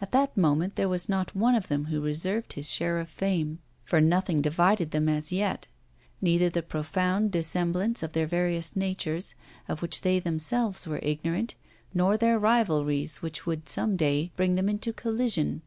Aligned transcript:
At 0.00 0.12
that 0.12 0.36
moment 0.36 0.76
there 0.76 0.88
was 0.88 1.08
not 1.08 1.34
one 1.34 1.56
of 1.56 1.66
them 1.66 1.86
who 1.86 2.00
reserved 2.00 2.52
his 2.52 2.70
share 2.70 2.98
of 3.00 3.08
fame, 3.08 3.58
for 3.84 4.00
nothing 4.00 4.40
divided 4.40 4.92
them 4.92 5.08
as 5.08 5.32
yet; 5.32 5.66
neither 6.20 6.48
the 6.48 6.62
profound 6.62 7.32
dissemblance 7.32 8.00
of 8.04 8.12
their 8.12 8.28
various 8.28 8.76
natures, 8.76 9.34
of 9.66 9.82
which 9.82 10.02
they 10.02 10.20
themselves 10.20 10.86
were 10.86 11.00
ignorant, 11.02 11.56
nor 11.92 12.16
their 12.16 12.38
rivalries, 12.38 13.16
which 13.22 13.44
would 13.44 13.68
some 13.68 13.96
day 13.96 14.30
bring 14.36 14.54
them 14.54 14.68
into 14.68 14.92
collision. 14.92 15.62